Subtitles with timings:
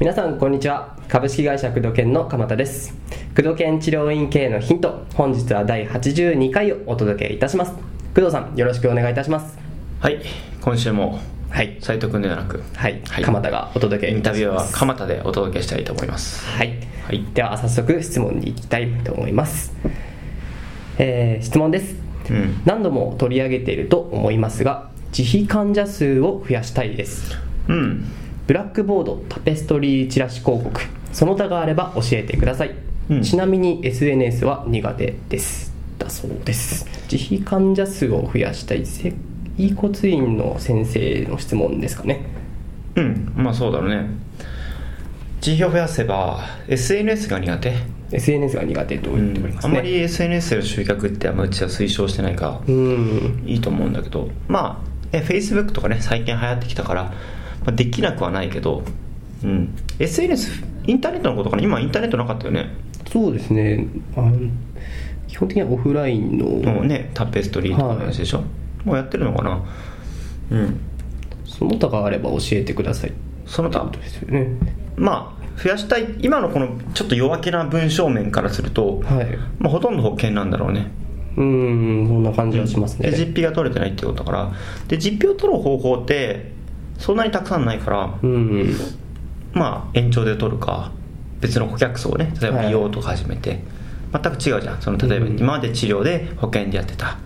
[0.00, 0.96] 皆さんこんにちは。
[1.08, 2.94] 株式会社工藤研の鎌田です。
[3.36, 7.72] 工藤研治療院経営のヒント本日は第82回をお届けいたします。
[8.14, 9.58] 工藤さんよろしくお願いいたします。
[10.00, 10.22] はい。
[10.62, 11.20] 今週も
[11.50, 11.76] はい。
[11.80, 13.24] 斉藤君ではなくはい、はい。
[13.24, 16.46] 鎌田がお届けインタビューは鎌田でお届けしたいと思います。
[16.46, 17.24] はい、はい。
[17.34, 19.74] では早速質問に行きたいと思います、
[20.98, 21.99] えー質問です、うん
[22.64, 27.36] 何度も取り上げていると思いますが自費患者数を増やしたいです。
[27.68, 28.04] うん。
[28.46, 30.80] ブラックボードタペストリーチラシ広告
[31.12, 32.74] その他があれば教えてください、
[33.08, 33.22] うん。
[33.22, 35.72] ちなみに SNS は苦手です。
[35.98, 36.86] だそうです。
[37.10, 38.86] 自費患者数を増やしたい。
[38.86, 39.14] 接
[39.76, 42.26] 骨院の先生の質問ですかね。
[42.96, 43.32] うん。
[43.36, 44.06] まあそうだろうね。
[45.44, 47.99] 自費を増やせば SNS が苦手？
[48.12, 53.42] SNS が苦手と言っておりますね、あんまり SNS での集客ってあんまうちは推奨してないからうん。
[53.46, 57.12] いいと思うんだけどまあえ Facebook とかね最近流行ってきたから、ま
[57.66, 58.82] あ、できなくはないけど、
[59.44, 61.62] うん、SNS インターネットのことかな？
[61.62, 62.70] 今インターネットなかったよね。
[63.12, 63.86] そうですね。
[64.16, 64.50] あの
[65.28, 68.42] 基本的にはオフラインの、ねタペストリーとかの話でしょ、
[68.84, 69.62] もうやってるのかな？
[70.50, 70.80] うん。
[71.44, 73.12] その他があれば教えてください
[73.44, 74.48] その他ですよね。
[74.96, 79.38] まあ増やしたい今のこのちょっと弱気な文章面からすると、はい。
[79.58, 80.90] まあ、ほとんど保険なんだろうね。
[81.36, 84.52] うんそんな感じはしますね、で実費が取れてないってことだから。
[84.88, 86.52] で実費を取る方法って
[86.98, 88.74] そんなにたくさんないからうん。
[89.52, 90.92] まあ延長で取るか
[91.40, 92.66] 別の顧客層をね例えばはい。
[92.66, 93.60] 美容とか始めて、
[94.12, 94.82] 全く違うじゃん。
[94.82, 95.38] その例えばうん。
[95.38, 97.18] 今まで治療で保険でやってた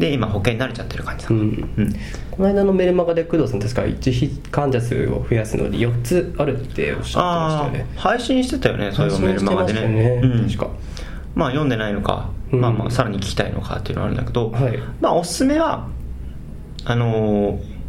[0.00, 1.40] で今保険に慣れちゃってる感じだ、うん。
[1.40, 1.42] う
[1.82, 1.92] ん。
[2.30, 7.86] この間のメルマガで工藤さん確か自費患者数を増やすのに4つあるっておっしゃってましたよあね。
[7.96, 9.88] あ配信してたよねそういうメルマガでね。
[9.88, 10.20] ね。
[10.24, 10.46] うん。
[10.46, 10.70] 確か。
[11.34, 12.60] まあ読んでないのか、うん。
[12.62, 14.78] まあまあさらに聞きたいのかっていうのはあるんだけど、はい。
[15.02, 15.86] まあおすすめは
[16.86, 17.80] あのー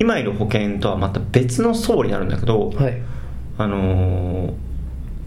[0.00, 3.02] 今いる保険とはまた別の層になるんだけど、はい。
[3.58, 4.67] あのー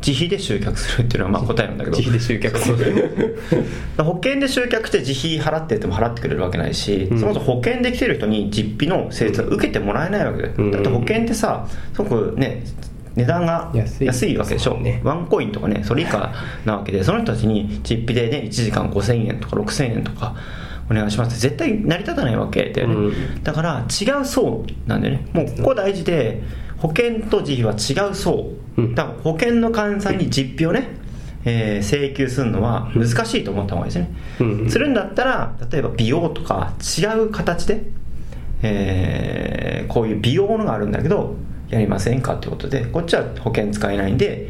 [0.05, 1.97] 自費で集客するっていうのはまあ答えなんだけど。
[1.97, 3.37] 自費で集客する。
[3.97, 7.19] 保険で集客して自費払ってっても払ってくれるわけないし、うん。
[7.19, 10.71] そもそも保険で来てる人に実費の施術は受けてもらえないわけだよ、うん。
[10.71, 12.63] だって保険ってさすごくね
[13.15, 14.37] 値段が安い。
[14.37, 15.01] わけでしょ、ね。
[15.03, 16.33] ワンコインとかねそれ以下
[16.65, 20.35] なわけでその人たちに実費でね1時間5000円とか6000円とか
[20.89, 23.43] お願いしますって絶対成り立たないわけだよね、うん。
[23.43, 25.27] だから違う層なんだよね。
[25.33, 26.41] もうここ大事で
[26.81, 28.81] 保険と自費は違う層、う。
[28.81, 28.95] ん。
[28.95, 30.89] だから保険の患者さんに実費をね、
[31.45, 34.69] えー請求するのは難しいと思った方がいいですね、うん。
[34.69, 37.83] するんだったら例えば美容とか違う形で、
[38.61, 41.35] えーこういう美容のがあるんだけど
[41.69, 44.49] やりませんかってことでこっちは保険使えないんで、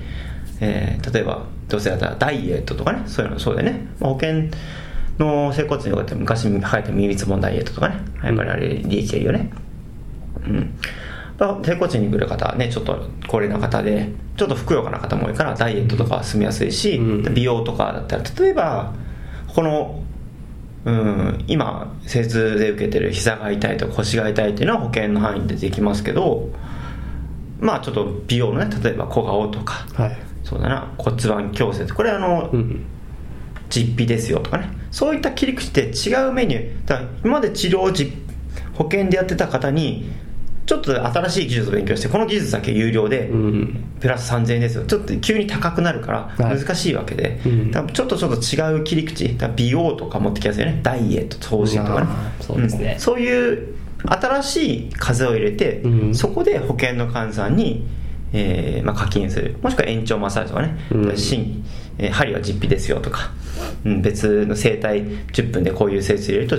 [0.60, 4.50] えー例えばどうせだったらダイエットとかねそういうのそうだよね、まあ保険
[5.18, 9.52] の整骨院とかって昔流行った耳つぼダイエットとかねやっぱりあれ利益がいいよね。
[10.46, 10.56] うん。
[10.58, 10.68] まあ
[11.64, 17.34] 整骨院に来る方はねちょっと高齢な方でちょっとふくよかな方も多いからダイエットとかは済みやすいし、うん。
[17.34, 18.94] 美容とかだったら例えば
[19.48, 20.04] この
[20.86, 26.50] うん今施術で受けてる膝が痛いとか腰が痛いっていうのは保険の範囲でできますけど
[27.60, 30.18] まあちょっと美容のね例えば小顔とかはい。
[30.44, 32.86] そうだな骨盤矯正これあの、うん。
[33.70, 38.12] 実費ですよとかねそういった切り口で違うメニューだから今まで治療を実
[38.74, 40.12] 保険でやってた方に
[40.72, 43.84] ちょっと新しい技術を勉強してこの技術だけ有料で、うん。
[44.00, 44.86] プラス3000円ですよ。
[44.86, 46.58] ちょっと急に高くなるからはい。
[46.58, 47.72] 難しいわけで、うん。
[47.72, 49.38] だからちょっとちょっと違う切り口。
[49.58, 50.80] 美容とか持ってきやすいよね。
[50.82, 52.08] ダイエット投資とかね。
[52.40, 52.96] そうですね。
[52.96, 53.00] ん。
[53.02, 56.16] そういう新しい風を入れて、うん。
[56.16, 57.86] そこで保険の患者さんに、
[58.32, 59.58] えーまあ、課金する。
[59.62, 61.18] もしくは延長マッサージとかね、うん。
[61.18, 61.66] 新
[61.98, 63.32] えー針は実費ですよとか、
[63.84, 66.58] うん、別の整体10分でこういう施術入れると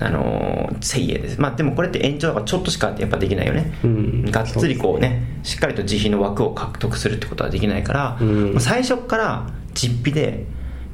[0.00, 1.40] あのー1000円です。
[1.40, 4.24] まあでもこれって延長だからちょっとしかやっぱできないよね、うん。
[4.30, 8.52] がっつりこうねしっかりと自費の枠を獲得するってことはできないから、うん。
[8.52, 10.46] まあ最初から実費で、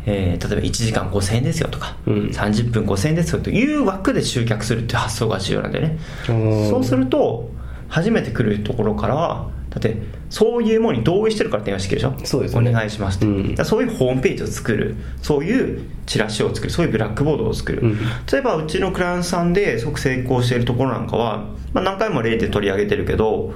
[0.06, 2.14] えー例えば1時間5000円ですよとか、うん。
[2.28, 5.98] 30分5000円ですよという枠で集客するっていう発想が重要なんだよね。
[6.28, 7.50] うんそうすると
[7.88, 9.94] 初めて来るところからはだって
[10.30, 12.26] そういうものに同意してるから電話してくるでしょ？
[12.26, 12.70] そうですよね。
[12.70, 13.64] お願いしますって、うん。
[13.66, 14.96] そういうホームページを作る。
[15.20, 16.72] そういうチラシを作る。
[16.72, 17.98] そういうブラックボードを作る、うん。
[18.32, 21.44] 例えばうちのクライアントさんですごく成功しているところなんかは、
[21.74, 23.52] まあ、何回も例で取り上げてるけど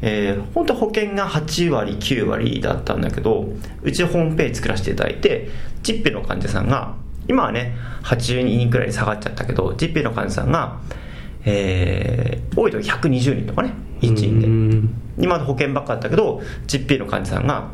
[0.00, 3.48] えー本当保険が8割9割だったんだけど
[3.82, 5.48] うちホームページ作らせていただいて
[5.84, 6.96] ジッペの患者さんが
[7.28, 10.80] 今はね80人くらいに下がっちゃったけどジッペの患者さんが、
[11.44, 14.46] えー多い時120人とかね1人で。
[14.46, 17.68] うん今まで保険ばっかだったけど実費の患者さんが、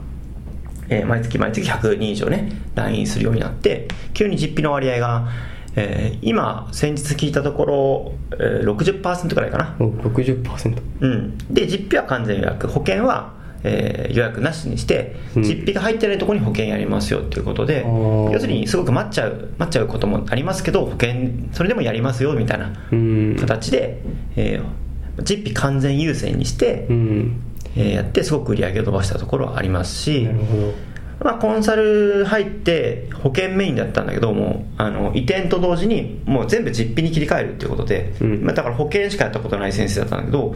[0.88, 5.28] えー毎月毎月100人以上ね来院するようになって急に実費の割合が、
[5.76, 9.76] えー今先日聞いたところ、えー、60%くらいかな。
[9.78, 12.66] お60%うん、で実費は完全予約。
[12.66, 15.42] 保険は、えー予約なしにしてうん。
[15.42, 17.84] 実費が入ってないところに保険やりますよっていうことで、
[18.32, 21.12] 要するにすごく待っちゃう待っちゃうこともありますけど保険
[21.52, 23.36] それでもやりますよみたいなうん。
[23.38, 24.00] 形で、
[24.36, 24.87] えー
[25.22, 27.42] 実費完全優先にして、うん。
[27.76, 30.26] えーやってすごく売り上げを伸ばしたところはありますし
[31.20, 38.44] まあ、コンサル入って保険メインだったんだけどもあの移転と同時にもう全部実費に切り替えるっていうことで、うん。
[38.44, 40.54] まあ、だから保険しかやったことない先生だったんだけど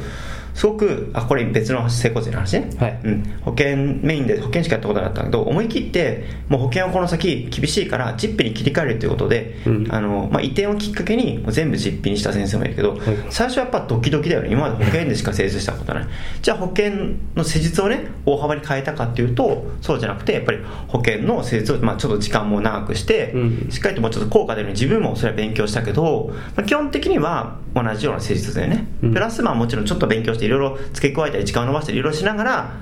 [0.54, 2.60] すごくあこれ別の整骨院の話？
[2.60, 3.00] ね、はい。
[3.04, 9.86] うん、保険メインで保険しかやったことなかったんだけど思い切ってもう保険はこの先厳しいから実費に切り替えるということで、うん。
[9.90, 13.00] あのまあ、移転をきっかけに全部実費にした先生もいるけど、はい。
[13.30, 14.50] 最初はやっぱドキドキだよね。
[14.50, 16.06] 今まで保険でしか施術したことない。
[16.40, 16.92] じゃあ保険
[17.34, 20.58] の施術をね大幅に変えたかっていうとそうじゃなくてやっぱり
[20.88, 23.68] 保険の施術を、まあ、ちょっと時間も長くして、うん。
[23.70, 29.14] しっかりともうちょっと効果出るように自分もそれは勉強したけど、まあ、基本的には同じような施術だよね、うん。
[29.14, 32.72] プラスまあもちろんちょっと勉強していろいろ付け加えたり時間を伸ばしたりいろいろしながら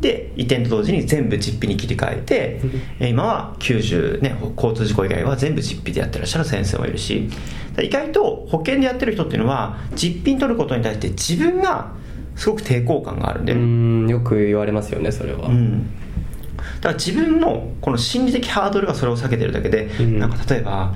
[0.00, 2.60] で移転と同時に全部実費に切り替えて、
[3.00, 7.28] えー今は90、ね、交通事故以外は全部実費でやってらっしゃる先生もいるし
[7.82, 11.92] 意外と保険でやってる人っていうのは実費に取ることに対して自分が
[12.36, 15.90] すごく抵抗感があるんで、うんよく言われますよねそれは、うん、
[16.80, 20.18] だから自分のこの心理的ハードルがそれを避けてるだけで、うん。
[20.18, 20.94] なんか例えば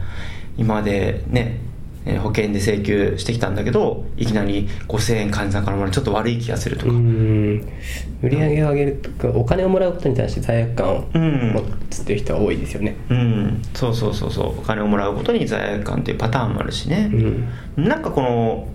[0.57, 1.61] 今までね
[2.05, 7.69] えー保険で請求してきたんだけどいきなり5000円患者さんからもらうちょっと悪い気がするとか、うん。
[8.23, 11.53] 売り上げを上げるとかお金をもらうことに対して罪悪感をうん。
[11.53, 12.97] 持つっていう人は多いですよね。
[13.09, 14.59] うん、そうそうそうそう。
[14.59, 17.11] お金をもらうことに罪悪感っていうパターンもあるしね、
[17.77, 17.89] うん。
[17.89, 18.69] なんかこの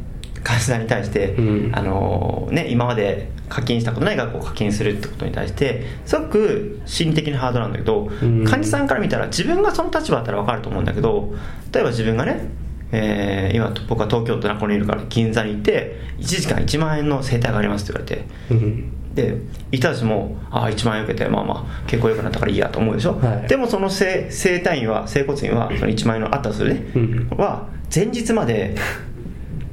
[0.44, 1.71] 患者さんに対して、うん。
[1.74, 8.44] あのね、今まで課金したことない額を課金するってことに対してすごく心理的なハードルなんだけど、うん。
[8.45, 11.33] 患者さんから見たら自分がその立場だったら分かると思うんだけど
[11.71, 12.50] 例えば自分がね、
[12.92, 18.28] えー今僕は東京都中野にいるから銀座にいて1時間1万円の整体がありますって言われて。
[18.51, 19.36] うんで
[19.72, 23.48] いたちもああ1万円受けてまあまあ結構良くなったからいいやと思うでしょ、はい。
[23.48, 27.30] でもその整整体院は整骨院はその1万円のあったとするね、うん。
[27.36, 28.75] は前日まで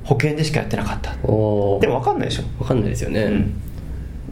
[0.03, 1.13] 保険でしかやってなかった。
[1.13, 3.61] でも分かんないでしょ、分かんないですよね、うん、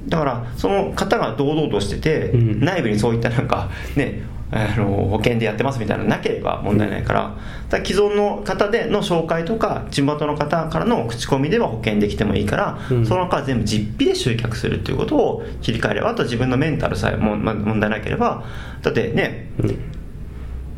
[0.08, 2.64] だからその方が堂々としてて、うん。
[2.64, 4.23] 内部にそういったなんかね
[4.54, 7.34] あの保険でやってますみたいなのなければ問題ないから,、
[7.70, 13.06] だ既存の方での紹介とか地元の方からの口コミでは保険できてもいいから、うん。
[13.06, 18.44] その他は全部実費で集客するっていうことを切り替えればあと自分のメンタルさえも、ま、問題なければ
[18.82, 19.78] だってねうん。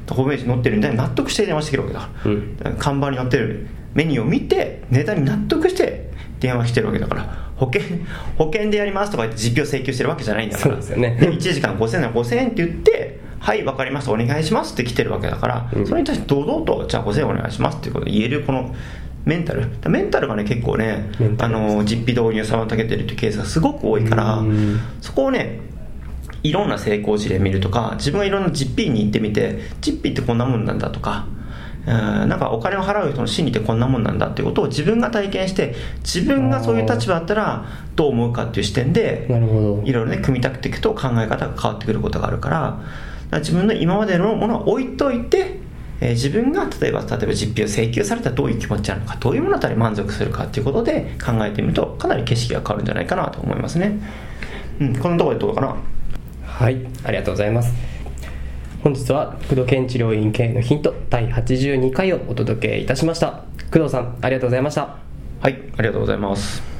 [0.08, 2.56] ホームページに載ってるんで納得して電話してきるわけだから、うん。
[2.56, 3.66] だから看板に載ってる。
[3.94, 6.10] メニューを見てネタに納得して
[6.40, 7.44] 電話してるわけだから。
[7.56, 7.82] 保険
[8.36, 10.76] 保険でやりますとか言って実費を請求してるわけじゃないんだから。
[10.76, 11.18] でね。
[11.20, 15.86] 1時間5000円なら5000円って言ってはい分かりましたお願いしますって来てるわけだから、うん。
[15.86, 18.74] それに対して堂々とじゃあ5000円お願いしますっていうことで言えるこの
[19.26, 19.68] メンタル。
[19.90, 24.80] メンタルがね結構ねあの実費導入を妨げてるっていうケースがすごく多いからうん。
[25.02, 25.60] そこをね
[26.42, 31.26] いろんな成功事例見るとか自分がいろんな実費に行ってみて実費ってこんなもんなんだとか
[31.86, 31.92] うん
[32.28, 42.80] なんかお金を払う人の心理ってこんなもんなんだっていうことを自分が体験して自分がそういう立場だったらどう思うかっていう視点でいろいろね組み立てていくと考え方が変わってくることがあるから
[43.38, 45.58] 自分の今までのものを置いといて、
[46.00, 53.98] えー自分が例えば例えば実費を請求されたらどういう気持ちなのかどういうものだったら満足するかっていうことで考えてみるとかなり景色が変わるんじゃないかなと思いますね。
[54.80, 55.76] うんこんなところでどうかな？
[56.44, 57.72] はいありがとうございます。
[58.82, 63.44] 本日は工藤健治療院経営のヒント第82回をお届けいたしました。
[63.72, 64.96] 工藤さんありがとうございました。
[65.40, 66.73] はいありがとうございます